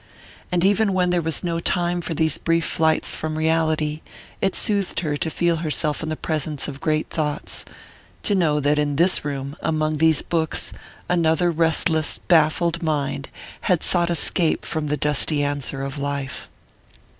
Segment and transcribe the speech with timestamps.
[0.51, 4.01] And even when there was no time for these brief flights from reality,
[4.41, 7.65] it soothed her to feel herself in the presence of great thoughts
[8.23, 10.73] to know that in this room, among these books,
[11.07, 13.29] another restless baffled mind
[13.69, 16.49] had sought escape from the "dusty answer" of life.